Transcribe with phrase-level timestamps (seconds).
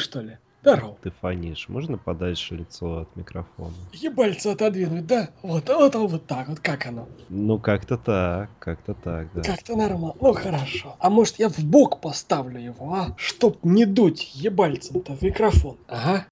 [0.00, 0.38] что ли?
[0.62, 0.96] Здорово.
[1.02, 1.68] Ты фонишь.
[1.68, 3.72] Можно подальше лицо от микрофона?
[3.94, 5.30] Ебальце отодвинуть, да?
[5.42, 7.08] Вот, вот, вот так вот, как оно?
[7.30, 9.42] Ну, как-то так, как-то так, да.
[9.42, 10.14] Как-то нормально.
[10.20, 10.96] Ну, хорошо.
[10.98, 13.14] А может, я в бок поставлю его, а?
[13.16, 15.78] Чтоб не дуть ебальцем-то в микрофон.
[15.88, 16.26] Ага.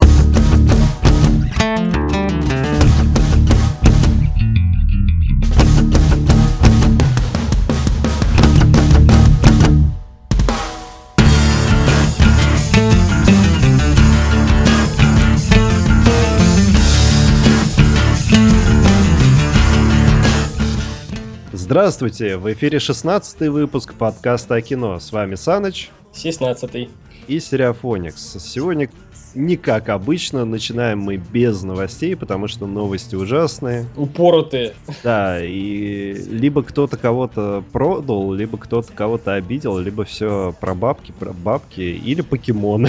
[21.68, 22.38] Здравствуйте!
[22.38, 24.98] В эфире 16 выпуск подкаста о кино.
[24.98, 26.88] С вами Саныч 16
[27.26, 28.38] и Стереофоникс.
[28.40, 28.88] Сегодня
[29.34, 33.84] не как обычно, начинаем мы без новостей, потому что новости ужасные.
[33.98, 34.76] Упоротые.
[35.04, 41.34] Да, и либо кто-то кого-то продал, либо кто-то кого-то обидел, либо все про бабки, про
[41.34, 42.88] бабки, или покемоны.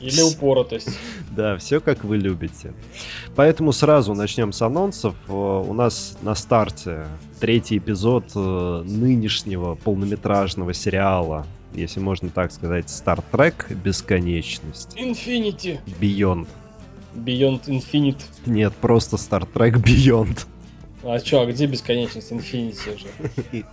[0.00, 0.90] Или упоротость.
[1.38, 2.72] Да, все как вы любите.
[3.36, 5.14] Поэтому сразу начнем с анонсов.
[5.28, 7.06] Э, у нас на старте
[7.38, 14.96] третий эпизод э, нынешнего полнометражного сериала, если можно так сказать, Star Trek Бесконечность.
[14.96, 15.78] Infinity.
[16.00, 16.48] Beyond.
[17.14, 18.24] Beyond Infinite.
[18.44, 20.44] Нет, просто Star Trek Beyond.
[21.04, 23.06] А чё, а где бесконечность Infinity же?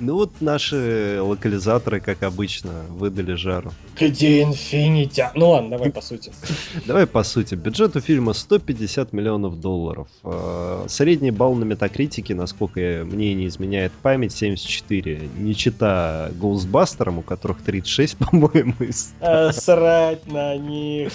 [0.00, 3.72] Ну вот наши локализаторы, как обычно, выдали жару.
[3.98, 5.30] Где Infinity?
[5.34, 6.32] Ну ладно, давай по сути.
[6.86, 7.54] Давай по сути.
[7.54, 10.08] Бюджет у фильма 150 миллионов долларов.
[10.22, 15.28] А, средний балл на метакритике, насколько мне не изменяет память, 74.
[15.36, 18.74] Не чита Гоусбастерам, у которых 36, по-моему.
[19.20, 21.12] А, срать на них.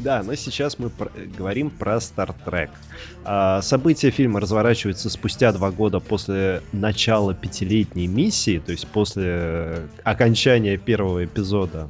[0.00, 0.90] Да, но сейчас мы
[1.38, 2.70] говорим про Star Trek.
[3.24, 10.76] А, события фильма разворачиваются спустя два года после начала пятилетней миссии, то есть после окончания
[10.76, 11.88] первого эпизода.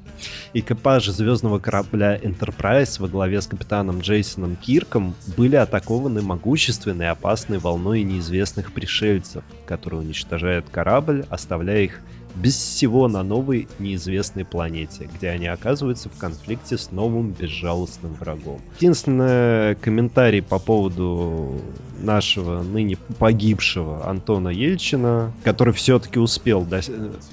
[0.53, 7.59] Экипаж звездного корабля Enterprise во главе с капитаном Джейсоном Кирком были атакованы могущественной и опасной
[7.59, 12.01] волной неизвестных пришельцев, которые уничтожают корабль, оставляя их
[12.35, 18.61] без всего на новой неизвестной планете, где они оказываются в конфликте с новым безжалостным врагом.
[18.79, 21.61] Единственный комментарий по поводу
[22.01, 26.81] нашего ныне погибшего Антона Ельчина, который все-таки успел до...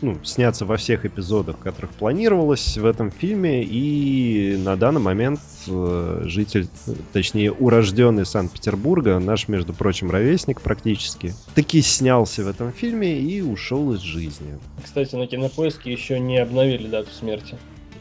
[0.02, 5.51] ну, сняться во всех эпизодах, которых планировалось в этом фильме, и на данный момент э,
[5.66, 6.68] житель,
[7.14, 13.94] точнее урожденный Санкт-Петербурга, наш, между прочим, ровесник практически, таки снялся в этом фильме и ушел
[13.94, 14.58] из жизни.
[14.84, 17.58] Кстати, на Кинопоиске еще не обновили дату смерти.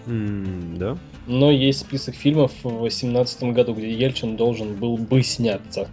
[0.06, 0.98] Mm, да?
[1.26, 5.88] Но есть список фильмов в 2018 году, где Ельчин должен был бы сняться.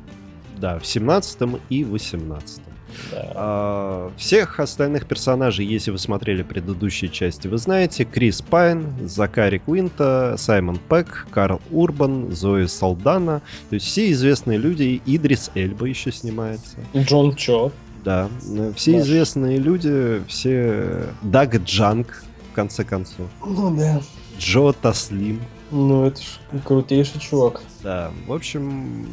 [0.57, 2.61] Да, в 17 и 18
[3.11, 3.31] да.
[3.35, 8.05] А, всех остальных персонажей, если вы смотрели предыдущие части, вы знаете.
[8.05, 13.41] Крис Пайн, Закари Куинта, Саймон Пегг, Карл Урбан, Зои Салдана.
[13.69, 15.01] То есть все известные люди.
[15.05, 16.77] Идрис Эльба еще снимается.
[16.95, 17.71] Джон Чо.
[18.03, 18.29] Да,
[18.75, 19.01] все Наш.
[19.01, 21.07] известные люди, все...
[21.23, 23.27] Даг Джанг, в конце концов.
[23.45, 24.01] Ну да.
[24.39, 25.41] Джо Таслим.
[25.71, 26.25] Ну это ж
[26.63, 27.61] крутейший чувак.
[27.83, 29.05] Да, в общем...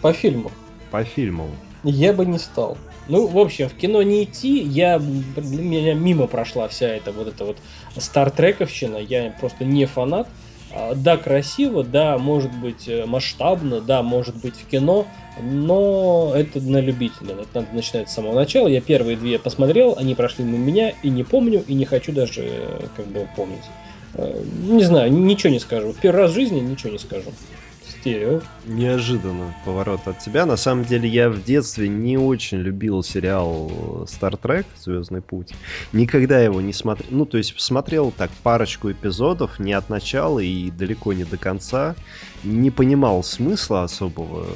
[0.00, 0.52] По фильму.
[0.90, 1.48] По фильму.
[1.82, 2.78] Я бы не стал.
[3.10, 7.44] Ну, в общем, в кино не идти, я, меня мимо прошла вся эта вот эта
[7.44, 7.56] вот
[7.96, 10.28] стартрековщина, я просто не фанат.
[10.72, 15.08] А, да, красиво, да, может быть э, масштабно, да, может быть в кино,
[15.42, 17.34] но это на любителя.
[17.34, 18.68] Это надо начинать с самого начала.
[18.68, 22.42] Я первые две посмотрел, они прошли на меня, и не помню, и не хочу даже
[22.44, 23.64] э, как бы помнить.
[24.14, 25.92] Э, не знаю, ничего не скажу.
[26.00, 27.32] Первый раз в жизни ничего не скажу
[28.00, 28.40] стерео.
[28.66, 30.46] Неожиданно поворот от тебя.
[30.46, 33.70] На самом деле я в детстве не очень любил сериал
[34.06, 35.52] Star Trek Звездный путь.
[35.92, 37.08] Никогда его не смотрел.
[37.10, 41.94] Ну, то есть смотрел так парочку эпизодов, не от начала и далеко не до конца
[42.44, 44.46] не понимал смысла особого.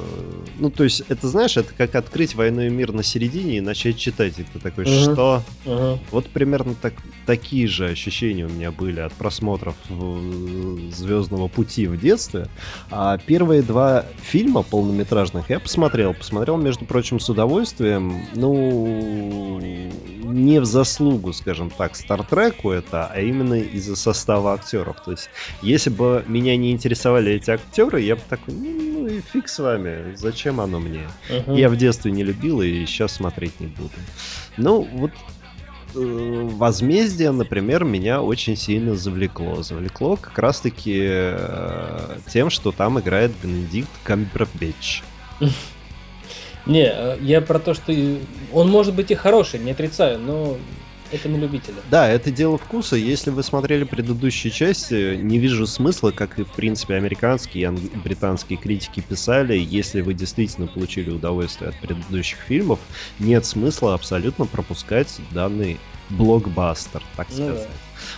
[0.57, 3.97] Ну, то есть, это, знаешь, это как открыть «Войну и мир» на середине и начать
[3.97, 4.39] читать.
[4.39, 5.13] И ты такой, uh-huh.
[5.13, 5.43] что?
[5.65, 5.99] Uh-huh.
[6.11, 6.93] Вот примерно так,
[7.25, 12.47] такие же ощущения у меня были от просмотров «Звездного пути» в детстве.
[12.89, 16.13] А первые два фильма полнометражных я посмотрел.
[16.13, 18.25] Посмотрел, между прочим, с удовольствием.
[18.33, 25.03] Ну, не в заслугу, скажем так, Стартреку это, а именно из-за состава актеров.
[25.03, 25.29] То есть,
[25.61, 29.59] если бы меня не интересовали эти актеры, я бы такой, ну, ну и фиг с
[29.59, 31.07] вами, зачем оно мне?
[31.29, 31.59] Uh-huh.
[31.59, 33.91] Я в детстве не любил и сейчас смотреть не буду.
[34.57, 35.11] Ну, вот
[35.95, 39.63] Возмездие, например, меня очень сильно завлекло.
[39.63, 45.03] Завлекло как раз-таки э, тем, что там играет Бенедикт Камбербэтч.
[46.65, 47.93] Не, э, я про то, что
[48.51, 50.57] он может быть и хороший, не отрицаю, но
[51.15, 51.75] это на любителя.
[51.89, 52.95] Да, это дело вкуса.
[52.95, 58.57] Если вы смотрели предыдущие части, не вижу смысла, как и, в принципе, американские и британские
[58.57, 62.79] критики писали, если вы действительно получили удовольствие от предыдущих фильмов,
[63.19, 65.79] нет смысла абсолютно пропускать данный
[66.09, 67.49] блокбастер, так сказать.
[67.49, 67.67] Ну, да.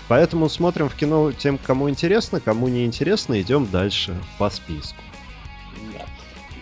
[0.08, 4.98] Поэтому смотрим в кино тем, кому интересно, кому не интересно, идем дальше по списку.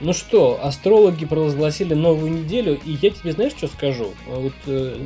[0.01, 4.13] Ну что, астрологи провозгласили новую неделю, и я тебе знаешь, что скажу?
[4.27, 4.97] Вот э,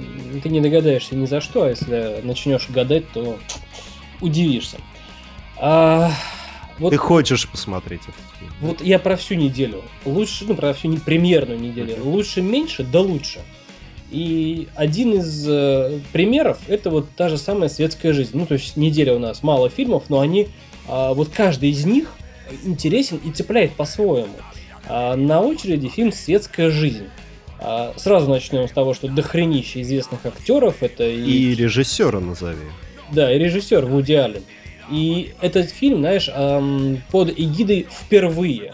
[0.41, 3.37] ты не догадаешься ни за что, а если начнешь гадать, то
[4.19, 4.77] удивишься.
[5.57, 6.11] А,
[6.79, 8.51] вот, ты хочешь посмотреть этот фильм?
[8.61, 9.83] Вот я про всю неделю.
[10.05, 11.97] Лучше, ну, про всю не, премьерную неделю.
[12.03, 13.41] Лучше меньше, да лучше.
[14.09, 18.31] И один из э, примеров это вот та же самая светская жизнь.
[18.33, 20.47] Ну, то есть неделя у нас мало фильмов, но они,
[20.87, 22.15] э, вот каждый из них
[22.63, 24.33] интересен и цепляет по-своему.
[24.89, 27.07] А, на очереди фильм «Светская жизнь».
[27.59, 30.81] А, сразу начнем с того, что дохренище известных актеров.
[30.81, 31.23] Это и...
[31.23, 32.57] и режиссера назови.
[33.11, 34.43] Да, и режиссер Вуди Аллен.
[34.91, 36.29] И этот фильм, знаешь,
[37.11, 38.73] под эгидой впервые.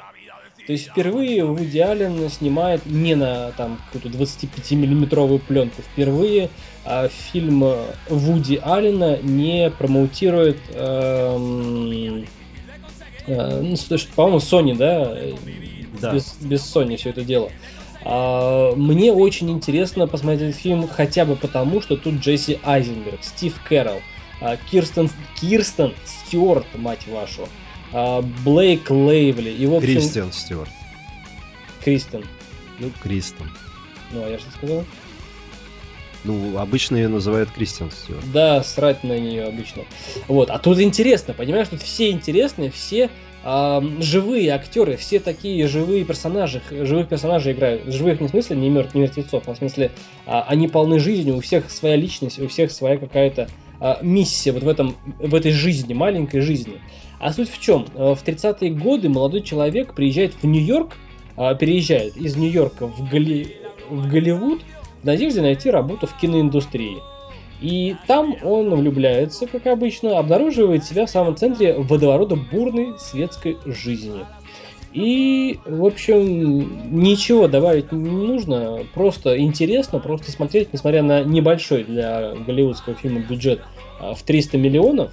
[0.66, 5.82] То есть впервые Вуди Аллен снимает не на там какую-то 25-миллиметровую пленку.
[5.82, 6.50] Впервые
[6.86, 7.66] а, фильм
[8.10, 12.26] Вуди Аллена не промоутирует эм,
[13.28, 15.16] э, ну, по-моему, Sony, да,
[16.02, 16.14] да.
[16.14, 17.52] без, без Sony все это дело.
[18.04, 24.02] А, мне очень интересно посмотреть фильм хотя бы потому, что тут Джесси Айзенберг, Стив Кэрролл,
[24.42, 25.10] а, Кирстен,
[25.40, 27.48] Кирстен Стюарт, мать вашу,
[27.92, 29.88] а, Блейк Лейвли и в общем...
[29.88, 30.70] Кристиан Стюарт.
[31.84, 32.24] Кристен.
[32.80, 33.50] Ну, Кристен.
[34.12, 34.84] Ну, а я что сказал?
[36.24, 38.32] Ну, обычно ее называют Кристиан Стюарт.
[38.32, 39.84] Да, срать на нее обычно.
[40.28, 43.10] Вот, а тут интересно, понимаешь, тут все интересные, все
[43.46, 47.86] живые актеры, все такие живые персонажи, живых персонажей играют.
[47.86, 49.92] Живых не в смысле не, мертв, не мертвецов, а в смысле
[50.26, 53.48] э, они полны жизни, у всех своя личность, у всех своя какая-то
[53.80, 56.80] э, миссия вот в, этом, в этой жизни, маленькой жизни.
[57.20, 57.86] А суть в чем?
[57.94, 60.98] В 30-е годы молодой человек приезжает в Нью-Йорк,
[61.36, 63.58] переезжает из Нью-Йорка в, Голли...
[63.90, 64.62] в Голливуд
[65.02, 66.98] в надежде найти работу в киноиндустрии.
[67.62, 74.26] И там он влюбляется, как обычно, обнаруживает себя в самом центре водоворота бурной светской жизни.
[74.94, 82.34] И, в общем, ничего добавить не нужно, просто интересно, просто смотреть, несмотря на небольшой для
[82.34, 83.62] голливудского фильма бюджет
[84.00, 85.12] а, в 300 миллионов,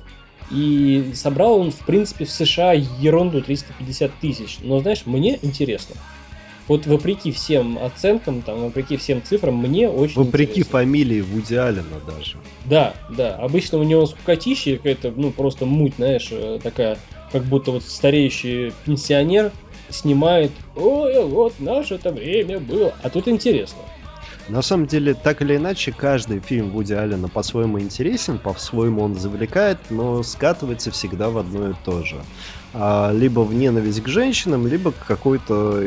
[0.52, 4.58] и собрал он, в принципе, в США ерунду 350 тысяч.
[4.62, 5.96] Но, знаешь, мне интересно
[6.72, 10.72] вот вопреки всем оценкам, там, вопреки всем цифрам, мне очень Вопреки интересно.
[10.72, 12.38] фамилии Вуди Аллена даже.
[12.64, 13.36] Да, да.
[13.36, 16.96] Обычно у него скукотища какая-то, ну, просто муть, знаешь, э, такая,
[17.30, 19.52] как будто вот стареющий пенсионер
[19.90, 22.94] снимает, ой, вот наше это время было.
[23.02, 23.82] А тут интересно.
[24.48, 29.76] На самом деле, так или иначе, каждый фильм Вуди Аллена по-своему интересен, по-своему он завлекает,
[29.90, 32.16] но скатывается всегда в одно и то же.
[32.74, 35.82] А, либо в ненависть к женщинам, либо к какой-то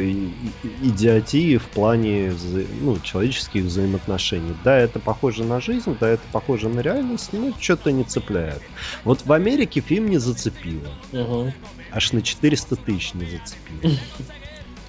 [0.84, 2.34] идиотии в плане
[2.82, 4.56] ну, человеческих взаимоотношений.
[4.64, 8.62] Да, это похоже на жизнь, да, это похоже на реальность, но что-то не цепляет.
[9.04, 10.90] Вот в Америке фильм не зацепило.
[11.12, 11.54] Угу.
[11.92, 13.98] Аж на 400 тысяч не зацепило.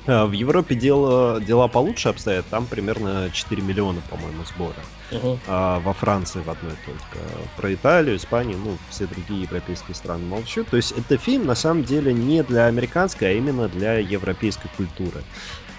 [0.06, 4.76] А, в Европе дело, дела получше обстоят, там примерно 4 миллиона, по-моему, сбора.
[5.11, 5.38] Uh-huh.
[5.47, 7.25] А во Франции в одной только.
[7.56, 10.64] Про Италию, Испанию, ну, все другие европейские страны молчу.
[10.64, 15.22] То есть это фильм, на самом деле, не для американской, а именно для европейской культуры.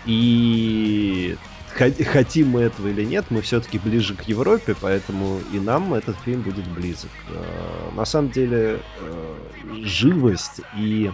[0.06, 1.36] И
[1.76, 6.42] хотим мы этого или нет, мы все-таки ближе к Европе, поэтому и нам этот фильм
[6.42, 7.12] будет близок.
[7.30, 9.36] А, на самом деле, э,
[9.84, 11.12] живость и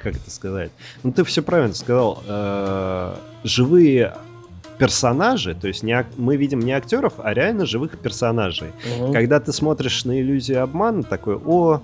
[0.00, 0.70] как это сказать?
[1.02, 2.22] Ну, ты все правильно сказал.
[2.26, 4.14] Э, живые
[4.78, 8.68] персонажи, то есть не, мы видим не актеров, а реально живых персонажей.
[9.00, 9.12] Угу.
[9.12, 11.80] Когда ты смотришь на иллюзию обмана, такой, о,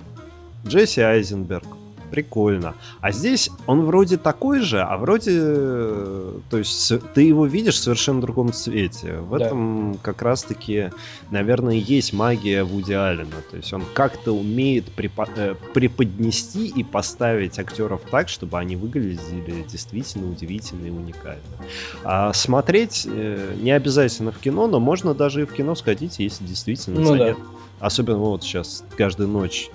[0.66, 1.66] Джесси Айзенберг,
[2.10, 2.74] прикольно.
[3.00, 5.32] А здесь он вроде такой же, а вроде,
[6.50, 9.16] то есть ты его видишь в совершенно другом цвете.
[9.18, 9.46] В да.
[9.46, 10.90] этом как раз-таки,
[11.30, 13.30] наверное, есть магия Вуди Аллена.
[13.50, 19.64] То есть он как-то умеет препо- э, преподнести и поставить актеров так, чтобы они выглядели
[19.70, 21.40] действительно удивительно и уникально.
[22.04, 26.44] А смотреть э, не обязательно в кино, но можно даже и в кино сходить, если
[26.44, 27.38] действительно ну, занят.
[27.38, 27.86] Да.
[27.86, 29.70] Особенно вот сейчас каждую ночь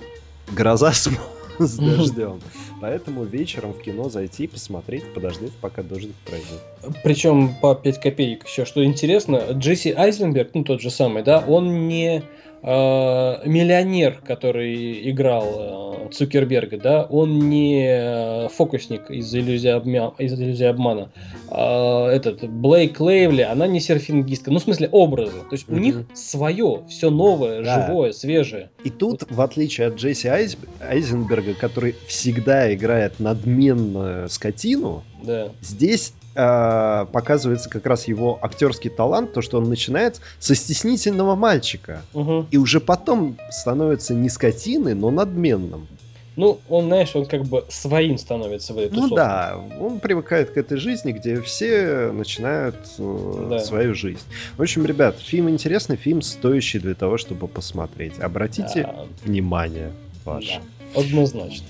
[0.52, 0.92] гроза
[1.58, 2.40] с дождем.
[2.80, 6.60] Поэтому вечером в кино зайти, посмотреть, подождать, пока дождик пройдет.
[7.02, 8.64] Причем по 5 копеек еще.
[8.64, 12.22] Что интересно, Джесси Айзенберг, ну тот же самый, да, он не
[12.66, 20.12] миллионер, который играл э, Цукерберга, да, он не э, фокусник из иллюзии, обмя...
[20.18, 21.12] из иллюзии обмана.
[21.48, 24.50] Э, этот Блейк Лейвли, она не серфингистка.
[24.50, 25.38] Ну, в смысле, образы.
[25.48, 25.74] То есть mm-hmm.
[25.74, 27.86] у них свое, все новое, да.
[27.86, 28.70] живое, свежее.
[28.82, 30.56] И тут, в отличие от Джесси Айз...
[30.80, 35.50] Айзенберга, который всегда играет надменную скотину, да.
[35.60, 42.02] здесь э, показывается как раз его актерский талант, то, что он начинает со стеснительного мальчика.
[42.14, 42.46] Угу.
[42.50, 45.88] И уже потом становится не скотиной, но надменным.
[46.36, 50.58] Ну, он, знаешь, он как бы своим становится в этой Ну да, он привыкает к
[50.58, 53.58] этой жизни, где все начинают э, да.
[53.60, 54.20] свою жизнь.
[54.58, 58.18] В общем, ребят, фильм интересный, фильм стоящий для того, чтобы посмотреть.
[58.18, 59.06] Обратите да.
[59.24, 59.92] внимание
[60.24, 60.60] ваше.
[60.94, 61.64] Да, однозначно.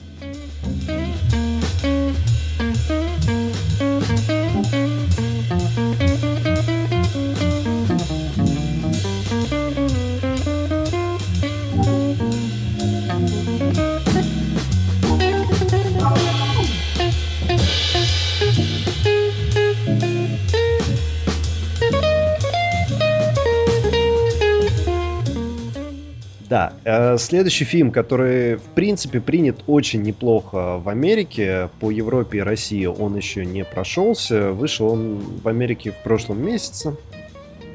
[27.18, 33.16] Следующий фильм, который, в принципе, принят очень неплохо в Америке, по Европе и России он
[33.16, 34.52] еще не прошелся.
[34.52, 36.96] Вышел он в Америке в прошлом месяце.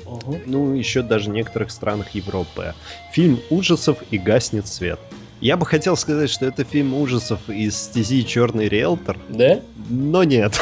[0.06, 0.40] Угу.
[0.46, 2.74] Ну, еще даже в некоторых странах Европы.
[3.14, 5.00] Фильм ужасов и гаснет свет.
[5.40, 9.18] Я бы хотел сказать, что это фильм ужасов из стези Черный риэлтор.
[9.30, 9.62] Да?
[9.90, 10.60] Но нет.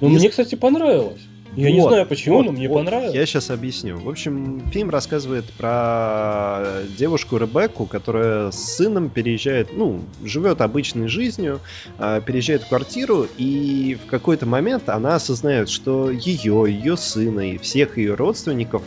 [0.00, 1.20] Ну, мне, кстати, понравилось.
[1.56, 3.14] Я вот, не знаю почему, вот, но мне вот, понравилось.
[3.14, 3.98] Я сейчас объясню.
[3.98, 11.60] В общем, фильм рассказывает про девушку Ребекку, которая с сыном переезжает, ну, живет обычной жизнью,
[11.98, 17.58] а, переезжает в квартиру, и в какой-то момент она осознает, что ее, ее сына и
[17.58, 18.82] всех ее родственников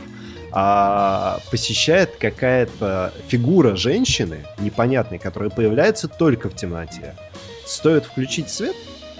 [0.51, 7.15] а, посещает какая-то фигура женщины непонятной, которая появляется только в темноте.
[7.65, 8.75] Стоит включить свет,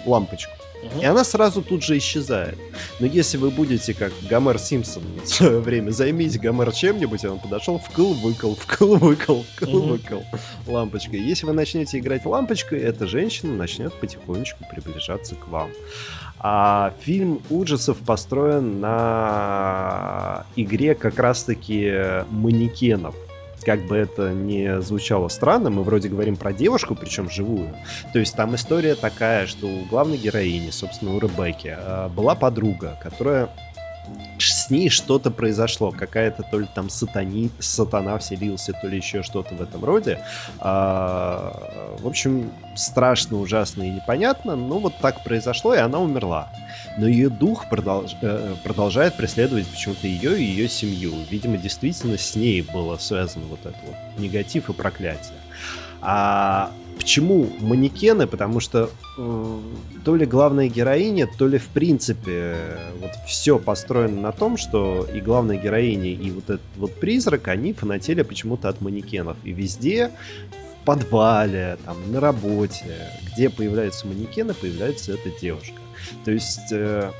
[0.06, 0.54] лампочку,
[1.02, 2.58] и она сразу тут же исчезает.
[3.00, 7.40] Но если вы будете как Гомер Симпсон в свое время, займите Гомер чем-нибудь, и он
[7.40, 10.24] подошел, вкл-выкл, вкл-выкл, вкл-выкл
[10.68, 11.20] лампочкой.
[11.20, 15.70] Если вы начнете играть лампочкой, эта женщина начнет потихонечку приближаться к вам.
[16.40, 23.16] А фильм ужасов построен на игре как раз-таки манекенов
[23.64, 27.76] как бы это не звучало странно, мы вроде говорим про девушку, причем живую.
[28.12, 32.98] То есть там история такая, что у главной героини, собственно, у Ребекки, а, была подруга,
[33.02, 33.50] которая
[34.38, 39.56] с ней что-то произошло, какая-то то ли там сатани, сатана вселился, то ли еще что-то
[39.56, 40.20] в этом роде.
[40.60, 46.50] А, в общем, страшно, ужасно и непонятно, но вот так произошло, и она умерла.
[46.98, 51.14] Но ее дух продолж, э, продолжает преследовать почему-то ее и ее семью.
[51.30, 55.40] Видимо, действительно с ней было связано вот это вот негатив и проклятие.
[56.02, 58.28] А Почему манекены?
[58.28, 59.60] Потому что э,
[60.06, 62.56] то ли главная героиня, то ли в принципе
[63.02, 67.74] вот все построено на том, что и главная героиня, и вот этот вот призрак, они
[67.74, 69.38] фанатели почему-то от манекенов.
[69.44, 70.12] И везде,
[70.82, 75.83] в подвале, там, на работе, где появляются манекены, появляется эта девушка.
[76.26, 77.12] То есть, э,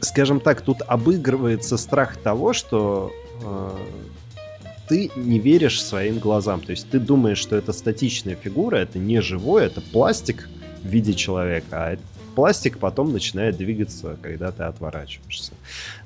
[0.00, 3.70] скажем так, тут обыгрывается страх того, что э,
[4.88, 6.60] ты не веришь своим глазам.
[6.60, 10.48] То есть ты думаешь, что это статичная фигура, это не живое, это пластик
[10.82, 15.52] в виде человека, а этот пластик потом начинает двигаться, когда ты отворачиваешься.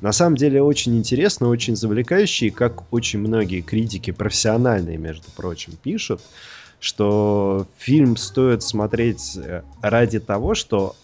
[0.00, 5.73] На самом деле очень интересно, очень завлекающе, и как очень многие критики, профессиональные, между прочим,
[5.83, 6.21] пишут,
[6.80, 10.95] что фильм стоит смотреть э, ради того, что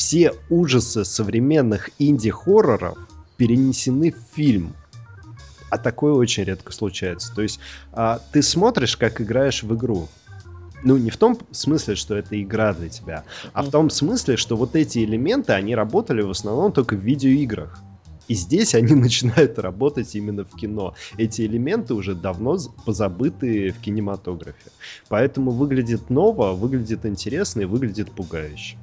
[0.00, 2.96] все ужасы современных инди-хорроров
[3.36, 4.74] перенесены в фильм
[5.68, 7.32] а такое очень редко случается.
[7.32, 7.60] То есть
[7.92, 10.08] а, ты смотришь, как играешь в игру.
[10.82, 14.56] Ну, не в том смысле, что это игра для тебя, а в том смысле, что
[14.56, 17.78] вот эти элементы, они работали в основном только в видеоиграх.
[18.26, 20.94] И здесь они начинают работать именно в кино.
[21.18, 24.70] Эти элементы уже давно позабыты в кинематографе.
[25.08, 28.78] Поэтому выглядит ново, выглядит интересно и выглядит пугающе.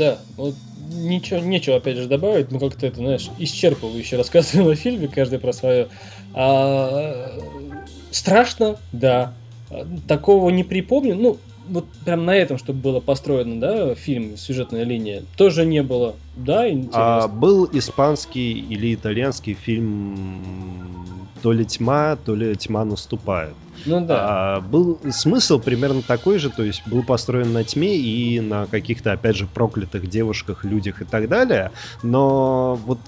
[0.00, 0.54] Да, вот
[0.94, 5.52] ничего, нечего опять же добавить, мы как-то это, знаешь, исчерпывающе рассказываем о фильме, каждый про
[5.52, 5.88] свое.
[6.32, 7.30] А,
[8.10, 9.34] страшно, да.
[10.08, 11.16] Такого не припомню.
[11.16, 11.36] Ну,
[11.68, 16.14] вот прям на этом, чтобы было построено, да, фильм, сюжетная линия, тоже не было.
[16.34, 17.24] Да, интересно.
[17.24, 23.54] А, был испанский или итальянский фильм то ли тьма, то ли тьма наступает.
[23.86, 24.56] Ну да.
[24.56, 29.12] А, был смысл примерно такой же, то есть был построен на тьме и на каких-то,
[29.12, 32.98] опять же, проклятых девушках, людях и так далее, но вот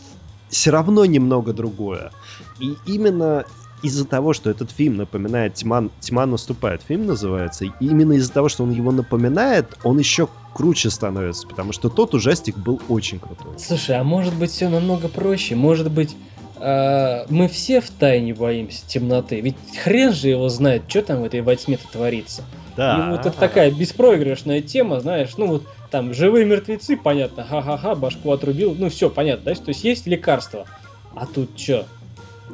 [0.49, 2.13] все равно немного другое.
[2.61, 3.45] И именно
[3.83, 8.49] из-за того, что этот фильм напоминает «Тьма, «Тьма наступает», фильм называется, и именно из-за того,
[8.49, 13.59] что он его напоминает, он еще круче становится, потому что тот ужастик был очень крутой.
[13.59, 15.57] Слушай, а может быть все намного проще?
[15.57, 16.17] Может быть,
[16.63, 19.41] э, мы все в тайне боимся темноты?
[19.41, 22.45] Ведь хрен же его знает, что там в этой во тьме-то творится.
[22.77, 23.09] Да.
[23.09, 28.33] И вот это такая беспроигрышная тема, знаешь, ну вот там живые мертвецы, понятно, ха-ха-ха, башку
[28.33, 30.67] отрубил, ну все, понятно, да, то есть есть лекарство.
[31.15, 31.87] А тут что?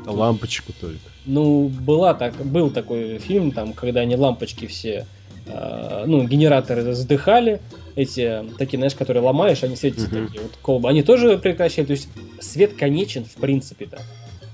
[0.05, 0.99] Лампочку только.
[1.27, 5.07] Ну, была так, был такой фильм, там, когда они лампочки все,
[5.47, 7.61] э, ну, генераторы задыхали,
[7.99, 10.27] эти, такие, знаешь, которые ломаешь, они светятся Мгм.
[10.27, 13.99] такие вот колбы, они тоже прекращали, то есть свет конечен в принципе-то,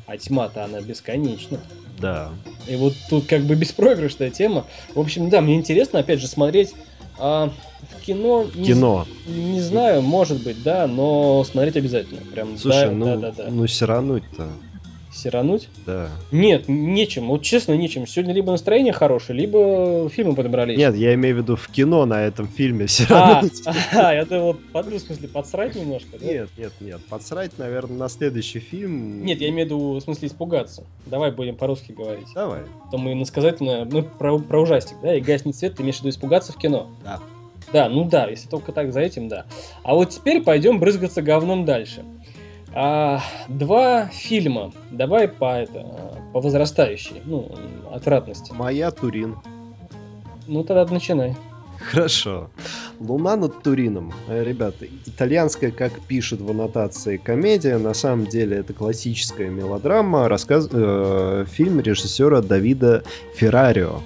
[0.07, 1.61] а тьма-то она бесконечна.
[2.01, 2.31] Да.
[2.67, 4.67] И вот тут как бы беспроигрышная тема.
[4.95, 6.73] В общем, да, мне интересно, опять же, смотреть
[7.19, 8.47] а, в кино.
[8.55, 9.07] Не, Кино.
[9.27, 12.23] Не знаю, может быть, да, но смотреть обязательно.
[12.33, 13.51] Прям, Слушай, да, ну, да, да, да.
[13.51, 14.53] ну сирануть-то,
[15.15, 15.69] Сирануть?
[15.87, 16.09] да.
[16.33, 17.29] Нет, нечем.
[17.29, 18.07] Вот честно, нечем.
[18.07, 20.77] Сегодня либо настроение хорошее, либо фильмы подобрались.
[20.77, 23.63] Нет, я имею в виду в кино на этом фильме А, сирануть.
[23.93, 26.27] а, я думал, под, в смысле, подсрать немножко, да?
[26.27, 27.01] Нет, нет, нет.
[27.09, 29.25] Подсрать, наверное, на следующий фильм.
[29.25, 30.85] Нет, я имею в виду, в смысле, испугаться.
[31.07, 32.29] Давай будем по-русски говорить.
[32.35, 32.63] Давай.
[32.91, 36.11] То мы иносказательно, мы про, про ужастик, да, и гаснет свет, ты имеешь в виду
[36.11, 36.91] испугаться в кино?
[37.05, 37.21] Да.
[37.73, 39.47] Да, ну да, если только так за этим, да.
[39.83, 42.05] А вот теперь пойдем брызгаться говном дальше.
[42.77, 44.73] А, два фильма.
[44.91, 47.51] Давай по, это, по возрастающей, ну,
[47.93, 48.53] отвратности.
[48.53, 49.37] Моя Турин.
[50.47, 51.37] Ну, тогда начинай.
[51.79, 52.51] Хорошо.
[53.01, 54.13] Луна над Турином.
[54.29, 57.79] Э, Ребята, итальянская, как пишут в аннотации, комедия.
[57.79, 60.29] На самом деле это классическая мелодрама.
[60.29, 60.69] Рассказ...
[60.71, 63.05] э, фильм режиссера Давида
[63.37, 64.01] Феррарио.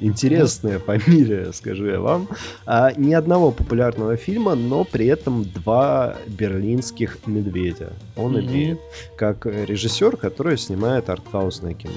[0.00, 2.28] Интересная фамилия, скажу я вам.
[2.66, 7.92] А, ни одного популярного фильма, но при этом два берлинских медведя.
[8.16, 8.40] Он Мгм.
[8.46, 8.80] имеет
[9.16, 11.92] как режиссер, который снимает артхаусное кино.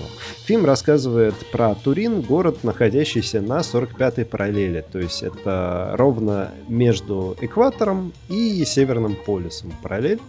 [0.45, 4.85] Фильм рассказывает про Турин, город, находящийся на 45-й параллели.
[4.91, 10.19] То есть это ровно между экватором и Северным полюсом параллель.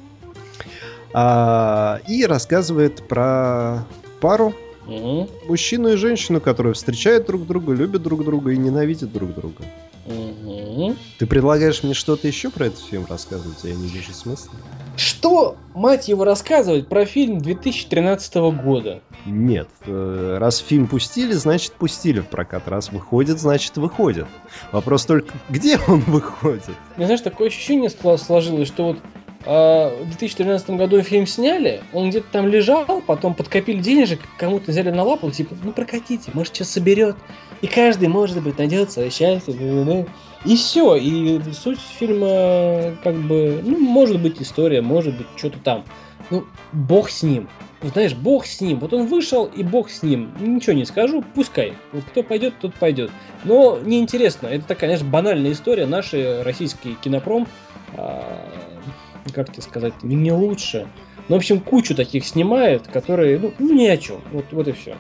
[1.13, 3.85] А, и рассказывает про
[4.21, 4.55] пару,
[4.88, 5.28] Мгм.
[5.47, 9.62] мужчину и женщину, которые встречают друг друга, любят друг друга и ненавидят друг друга.
[10.07, 10.97] Мгм.
[11.18, 13.62] Ты предлагаешь мне что-то еще про этот фильм рассказывать?
[13.64, 14.52] Я не вижу смысла.
[14.97, 19.02] Что, мать его, рассказывать про фильм 2013 года?
[19.26, 19.69] Нет.
[19.86, 22.67] Э, Раз фильм пустили, значит пустили в прокат.
[22.67, 24.26] Раз выходит, значит выходит.
[24.73, 26.65] Вопрос только, где он выходит?
[26.97, 28.99] Мне, знаешь, такое ощущение сложилось, что вот
[29.45, 35.05] в 2013 году фильм сняли, он где-то там лежал, потом подкопили денежек, кому-то взяли на
[35.05, 37.17] лапу, типа, ну прокатите, может, что соберет.
[37.61, 39.55] И каждый, может быть, найдет свое счастье.
[39.55, 40.07] да-да-да.
[40.45, 40.95] И все.
[40.97, 45.85] И суть фильма, как бы, ну, может быть, история, может быть, что-то там.
[46.31, 47.49] Ну, бог с ним.
[47.81, 48.79] Вот, знаешь, бог с ним.
[48.79, 50.33] Вот он вышел, и бог с ним.
[50.41, 51.75] Ничего не скажу, пускай.
[51.93, 53.11] Вот кто пойдет, тот пойдет.
[53.45, 54.47] Но неинтересно.
[54.47, 55.87] Это такая, знаешь, банальная история.
[55.87, 57.47] Наши российский кинопром,
[57.97, 58.41] а,
[59.32, 60.88] как тебе сказать, не, лучше.
[61.28, 64.21] Ну, в общем, кучу таких снимает, которые, ну, ну, ни о чем.
[64.32, 64.97] Вот, вот и все.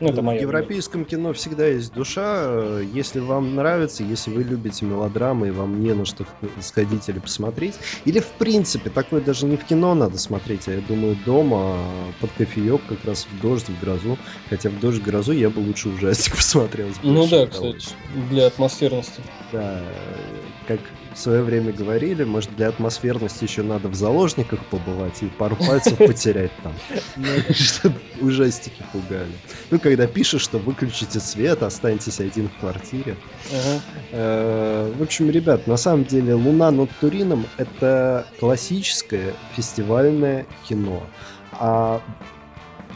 [0.00, 0.40] Ну, это в мое.
[0.40, 2.80] европейском кино всегда есть душа.
[2.92, 6.26] Если вам нравится, если вы любите мелодрамы и вам не на что
[6.60, 10.80] сходить или посмотреть, или в принципе, такое даже не в кино надо смотреть, а я
[10.80, 11.78] думаю дома
[12.20, 14.18] под кофеек как раз в дождь, в грозу.
[14.50, 16.88] Хотя в дождь, в грозу я бы лучше ужастик посмотрел.
[17.02, 17.88] Ну да, кстати,
[18.30, 19.22] для атмосферности.
[19.50, 19.82] Да,
[20.66, 20.80] как
[21.16, 25.96] в свое время говорили, может для атмосферности еще надо в заложниках побывать и пару пальцев
[25.96, 26.74] потерять там,
[27.54, 29.32] чтобы ужастики пугали.
[29.70, 33.16] Ну, когда пишешь, что выключите свет, останетесь один в квартире.
[34.12, 41.02] Э, В общем, ребят, на самом деле «Луна над Турином»— это классическое фестивальное кино.
[41.52, 42.02] А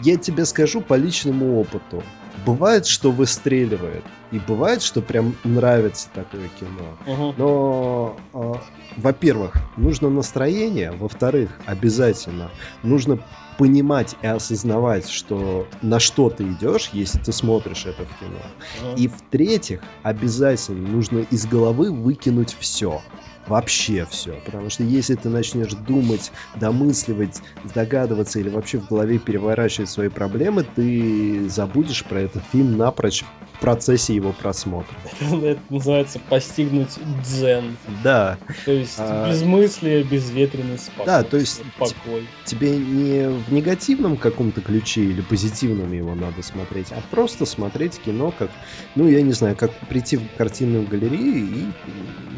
[0.02, 2.02] я тебе скажу по личному опыту.
[2.44, 6.96] Бывает, что выстреливает, и бывает, что прям нравится такое кино.
[7.06, 7.34] Ага.
[7.36, 8.54] Но, э,
[8.96, 12.50] во-первых, нужно настроение, во-вторых, обязательно
[12.82, 13.18] нужно
[13.58, 18.40] понимать и осознавать, что на что ты идешь, если ты смотришь это в кино.
[18.82, 18.94] ага.
[18.96, 23.02] И в-третьих, обязательно нужно из головы выкинуть все.
[23.46, 24.40] Вообще все.
[24.44, 27.42] Потому что если ты начнешь думать, домысливать,
[27.74, 33.24] догадываться или вообще в голове переворачивать свои проблемы, ты забудешь про этот фильм напрочь
[33.54, 34.96] в процессе его просмотра.
[35.20, 37.76] Это называется постигнуть дзен.
[38.02, 41.06] Да, То есть А, безмыслие, безветренность, спокой.
[41.06, 42.26] Да, то есть покой.
[42.46, 48.30] тебе не в негативном каком-то ключе или позитивном его надо смотреть, а просто смотреть кино
[48.30, 48.50] как,
[48.94, 51.64] ну, я не знаю, как прийти в картинную галерею и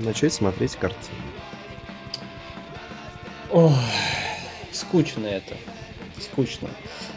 [0.03, 0.92] начать смотреть картину.
[3.51, 3.79] Ох,
[4.73, 5.55] скучно это.
[6.21, 6.69] Скучно.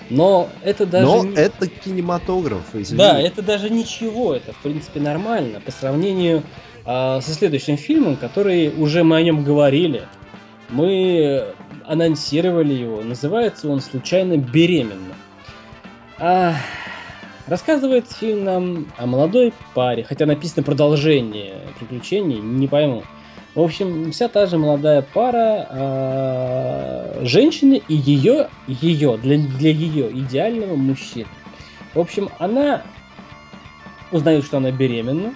[0.09, 1.05] Но это даже...
[1.05, 1.35] Но не...
[1.35, 2.97] это кинематограф, извини.
[2.97, 6.43] Да, это даже ничего, это в принципе нормально по сравнению
[6.85, 10.03] э, со следующим фильмом, который уже мы о нем говорили.
[10.69, 11.53] Мы
[11.85, 13.01] анонсировали его.
[13.01, 15.15] Называется он «Случайно беременна».
[16.17, 16.55] А,
[17.47, 23.03] рассказывает фильм нам о молодой паре, хотя написано продолжение приключений, не пойму.
[23.55, 30.11] В общем, вся та же молодая пара э, женщины и ее, ее для, для ее
[30.11, 31.27] идеального мужчины.
[31.93, 32.83] В общем, она
[34.11, 35.33] узнает, что она беременна,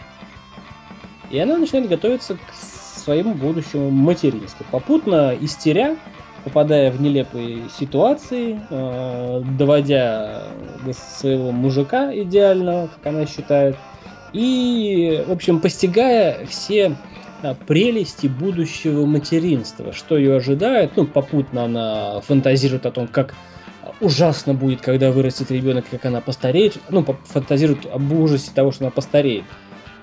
[1.30, 4.66] и она начинает готовиться к своему будущему материнству.
[4.70, 5.96] Попутно истеря,
[6.44, 10.44] попадая в нелепые ситуации, э, доводя
[10.84, 13.78] до своего мужика идеального, как она считает,
[14.34, 16.98] и, в общем, постигая все
[17.68, 20.92] прелести будущего материнства, что ее ожидает.
[20.96, 23.36] Ну, попутно она фантазирует о том, как
[24.02, 26.78] ужасно будет, когда вырастет ребенок, как она постареет.
[26.90, 29.44] Ну, фантазирует об ужасе того, что она постареет.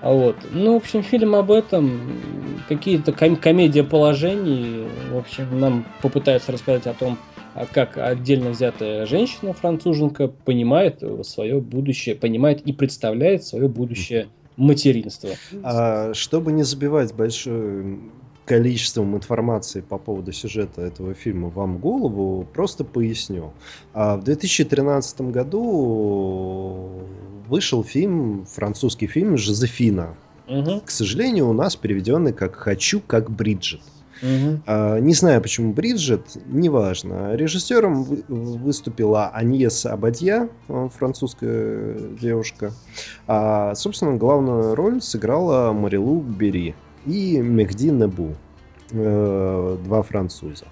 [0.01, 0.35] А вот.
[0.51, 1.99] Ну, в общем, фильм об этом,
[2.69, 7.17] какие-то ком- комедия положений, в общем, нам попытаются рассказать о том,
[7.55, 15.29] а как отдельно взятая женщина, француженка, понимает свое будущее, понимает и представляет свое будущее материнства.
[15.63, 17.99] А, чтобы не забивать большое
[18.45, 23.53] количеством информации по поводу сюжета этого фильма вам голову, просто поясню.
[23.93, 26.89] А в 2013 году
[27.47, 30.15] вышел фильм, французский фильм «Жозефина».
[30.47, 30.81] Угу.
[30.85, 33.81] К сожалению, у нас переведенный как «Хочу, как Бриджит».
[34.21, 34.61] Угу.
[34.65, 37.35] А, не знаю, почему Бриджит, неважно.
[37.35, 42.71] Режиссером выступила Аньес Абадья, э, французская девушка.
[43.27, 46.75] А, собственно, главную роль сыграла Марилу Бери
[47.05, 48.35] и Мехди Небу
[48.91, 50.65] э, два француза.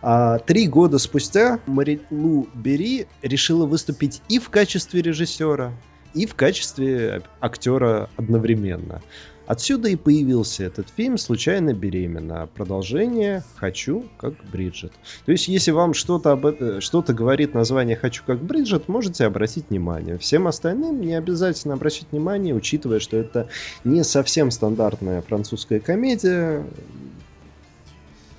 [0.00, 5.72] А три года спустя Марилу Бери решила выступить и в качестве режиссера,
[6.14, 9.02] и в качестве актера одновременно.
[9.46, 12.48] Отсюда и появился этот фильм «Случайно беременна».
[12.54, 14.92] Продолжение «Хочу, как Бриджит».
[15.26, 19.70] То есть, если вам что-то об это, что-то говорит название «Хочу, как Бриджит», можете обратить
[19.70, 20.16] внимание.
[20.18, 23.48] Всем остальным не обязательно обращать внимание, учитывая, что это
[23.82, 26.64] не совсем стандартная французская комедия,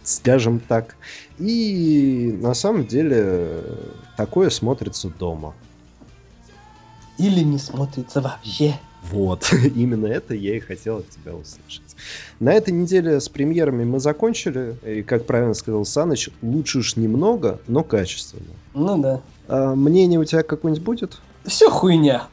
[0.03, 0.95] скажем так.
[1.37, 3.61] И на самом деле
[4.15, 5.53] такое смотрится дома.
[7.17, 8.79] Или не смотрится вообще.
[9.11, 11.95] Вот, именно это я и хотел от тебя услышать.
[12.39, 14.75] На этой неделе с премьерами мы закончили.
[14.85, 18.53] И, как правильно сказал Саныч, лучше уж немного, но качественно.
[18.73, 19.21] Ну да.
[19.47, 21.21] А, мнение у тебя какое-нибудь будет?
[21.45, 22.27] Все хуйня.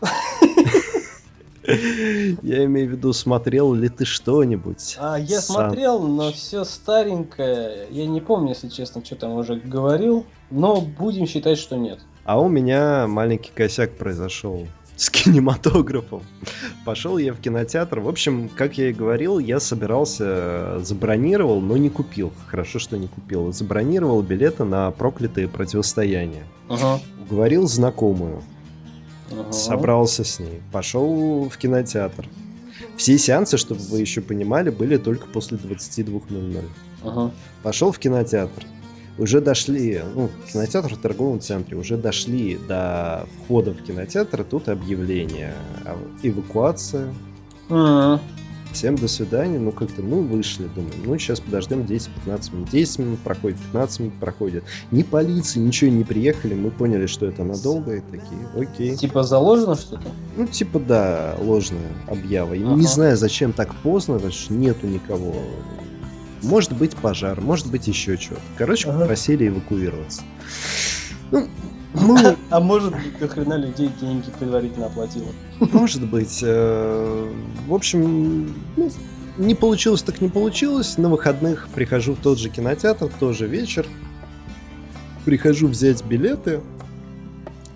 [2.43, 4.97] Я имею в виду, смотрел ли ты что-нибудь?
[4.99, 5.57] А, я Сам...
[5.57, 7.87] смотрел, но все старенькое.
[7.91, 10.27] Я не помню, если честно, что там уже говорил.
[10.51, 12.01] Но будем считать, что нет.
[12.25, 14.67] А у меня маленький косяк произошел
[15.01, 16.23] с кинематографом.
[16.85, 18.01] Пошел я в кинотеатр.
[18.01, 22.35] В общем, как я и говорил, я собирался, забронировал, но не купил.
[22.49, 23.51] Хорошо, что не купил.
[23.51, 26.45] Забронировал билеты на проклятые противостояния.
[26.69, 27.01] Ага.
[27.23, 28.43] Уговорил знакомую.
[29.33, 29.51] Ага.
[29.53, 30.61] Собрался с ней.
[30.71, 32.29] Пошел в кинотеатр.
[32.99, 36.63] Все сеансы, чтобы вы еще понимали, были только после 22.00.
[37.05, 37.31] Ага.
[37.63, 38.67] Пошел в кинотеатр
[39.21, 45.55] уже дошли, ну, кинотеатр в торговом центре, уже дошли до входа в кинотеатр, тут объявление,
[46.23, 47.13] эвакуация.
[47.69, 48.21] А-а-а.
[48.73, 53.19] Всем до свидания, ну как-то, ну вышли, думаю, ну сейчас подождем 10-15 минут, 10 минут
[53.19, 54.65] проходит, 15 минут проходит.
[54.93, 58.95] Ни полиции, ничего не приехали, мы поняли, что это надолго и такие, окей.
[58.95, 60.09] Типа заложено что-то?
[60.37, 62.55] Ну типа да, ложная объява.
[62.55, 62.77] Ага.
[62.77, 65.35] Не знаю, зачем так поздно, потому что нету никого
[66.43, 68.41] может быть пожар, может быть еще что-то.
[68.57, 69.01] Короче, ага.
[69.01, 70.23] попросили эвакуироваться.
[71.31, 71.49] Ну,
[71.95, 72.37] мы...
[72.51, 75.29] А может быть, до хрена людей деньги предварительно оплатила.
[75.59, 76.41] Может быть.
[76.43, 77.33] Э,
[77.67, 78.91] в общем, ну,
[79.39, 80.99] не получилось так не получилось.
[80.99, 83.87] На выходных прихожу в тот же кинотеатр, тоже вечер.
[85.25, 86.61] Прихожу взять билеты.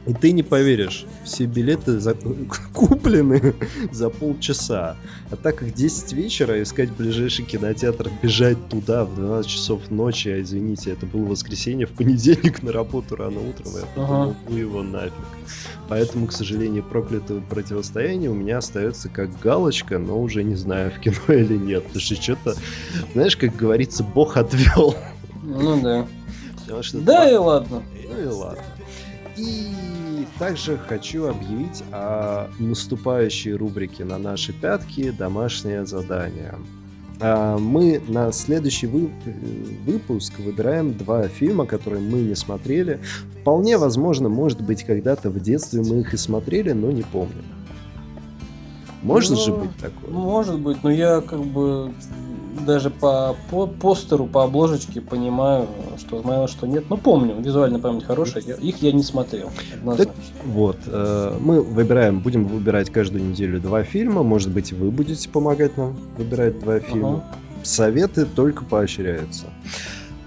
[0.07, 2.15] И ты не поверишь, все билеты за...
[2.75, 3.55] куплены
[3.93, 4.97] за полчаса.
[5.31, 10.41] А так как 10 вечера, искать ближайший кинотеатр, бежать туда в 12 часов ночи, а
[10.41, 15.13] извините, это было воскресенье, в понедельник на работу рано утром, я подумал, ну его нафиг.
[15.89, 21.01] Поэтому, к сожалению, проклятое противостояние у меня остается как галочка, но уже не знаю, в
[21.01, 21.85] кино или нет.
[21.85, 22.57] Потому что что-то,
[23.15, 24.97] знаешь, как говорится, бог отвел.
[25.43, 26.07] Ну да.
[26.93, 27.83] Да и ладно.
[28.09, 28.63] Ну и ладно.
[29.37, 29.94] И
[30.39, 36.55] также хочу объявить о наступающей рубрике на наши пятки «Домашнее задание».
[37.21, 39.11] А, мы на следующий вы...
[39.87, 43.01] выпуск выбираем два фильма, которые мы не смотрели.
[43.41, 47.45] Вполне возможно, может быть, когда-то в детстве мы их и смотрели, но не помним.
[49.03, 50.11] Может ну, же быть такое?
[50.11, 51.93] Может быть, но я как бы
[52.67, 55.67] даже по, по постеру, по обложечке понимаю,
[55.99, 56.85] что знаю, что нет.
[56.89, 59.51] Но помню, визуальная память хорошая, я, их я не смотрел.
[59.97, 60.11] Так,
[60.45, 64.23] вот, э, мы выбираем, будем выбирать каждую неделю два фильма.
[64.23, 67.09] Может быть, вы будете помогать нам выбирать два фильма.
[67.09, 67.25] Ага.
[67.63, 69.47] Советы только поощряются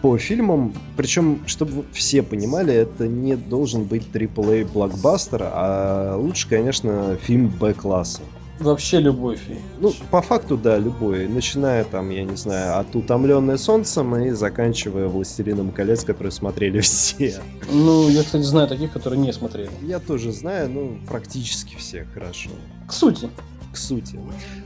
[0.01, 7.17] по фильмам, причем, чтобы все понимали, это не должен быть AAA блокбастер, а лучше, конечно,
[7.21, 8.21] фильм Б-класса.
[8.59, 9.59] Вообще любой фильм.
[9.79, 11.27] Ну, по факту, да, любой.
[11.27, 17.39] Начиная там, я не знаю, от «Утомленное солнцем» и заканчивая «Властелином колец», который смотрели все.
[17.71, 19.69] Ну, я, кстати, знаю таких, которые не смотрели.
[19.83, 22.49] Я тоже знаю, ну, практически все, хорошо.
[22.87, 23.29] К сути.
[23.71, 24.19] К сути.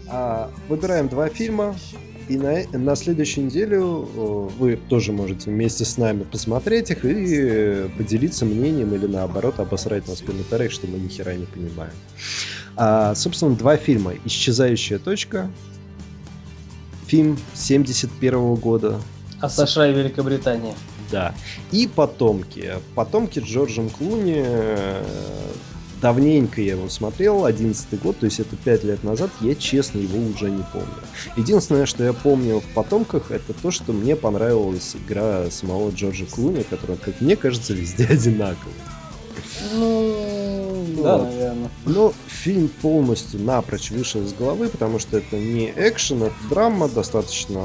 [0.08, 1.76] А, выбираем два фильма.
[2.30, 4.08] И на, на следующей неделю
[4.58, 10.22] вы тоже можете вместе с нами посмотреть их и поделиться мнением или наоборот обосрать нас
[10.22, 11.92] в комментариях, что мы ни хера не понимаем.
[12.84, 14.16] А, собственно, два фильма.
[14.26, 15.52] «Исчезающая точка»,
[17.06, 19.00] фильм 71 года.
[19.40, 20.74] А США и Великобритания.
[21.12, 21.36] Да.
[21.72, 22.74] И «Потомки».
[22.96, 24.44] «Потомки» с Джорджем Клуни.
[26.02, 30.18] Давненько я его смотрел, 11 год, то есть это 5 лет назад, я честно его
[30.18, 30.88] уже не помню.
[31.38, 36.64] Единственное, что я помню в «Потомках», это то, что мне понравилась игра самого Джорджа Клуни,
[36.64, 38.74] которая, как мне кажется, везде одинаковая.
[39.76, 40.21] Ну,
[41.02, 41.28] да, вот.
[41.28, 41.70] наверное.
[41.86, 47.62] Но фильм полностью напрочь вышел из головы, потому что это не экшен, это драма, достаточно...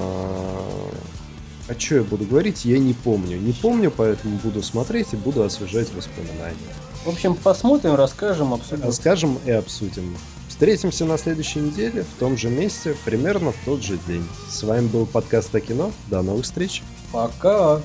[1.69, 3.39] О чем я буду говорить, я не помню.
[3.39, 6.55] Не помню, поэтому буду смотреть и буду освежать воспоминания.
[7.05, 8.85] В общем, посмотрим, расскажем, обсудим.
[8.85, 10.17] Расскажем и обсудим.
[10.49, 14.27] Встретимся на следующей неделе в том же месте, примерно в тот же день.
[14.49, 15.93] С вами был подкаст о кино.
[16.09, 16.83] До новых встреч.
[17.13, 17.83] Пока.